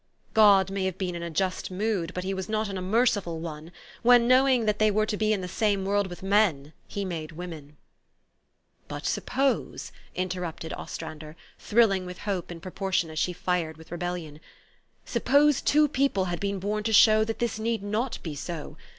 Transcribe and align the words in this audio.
God 0.33 0.71
may 0.71 0.85
have 0.85 0.97
been 0.97 1.13
in 1.13 1.21
a 1.21 1.29
just 1.29 1.69
mood, 1.69 2.11
but 2.15 2.23
he 2.23 2.33
was 2.33 2.49
not 2.49 2.67
in 2.69 2.75
a 2.75 2.81
merciful 2.81 3.39
one, 3.39 3.71
when, 4.01 4.27
knowing 4.27 4.65
that 4.65 4.79
they 4.79 4.89
were 4.89 5.05
to 5.05 5.15
be 5.15 5.31
in 5.31 5.41
the 5.41 5.47
same 5.47 5.85
world 5.85 6.07
with 6.07 6.23
men, 6.23 6.73
he 6.87 7.05
made 7.05 7.33
women," 7.33 7.77
"But 8.87 9.05
suppose," 9.05 9.91
interrupted 10.15 10.73
Ostrander, 10.73 11.35
thrilling 11.59 12.07
with 12.07 12.17
hope 12.21 12.51
in 12.51 12.59
proportion 12.59 13.11
as 13.11 13.19
she 13.19 13.31
fired 13.31 13.77
with 13.77 13.91
rebellion," 13.91 14.39
suppose 15.05 15.61
two 15.61 15.87
people 15.87 16.25
had 16.25 16.39
been 16.39 16.57
born 16.57 16.81
to 16.85 16.93
show 16.93 17.23
that 17.23 17.37
this 17.37 17.59
need 17.59 17.83
not 17.83 18.17
be 18.23 18.33
so. 18.33 18.77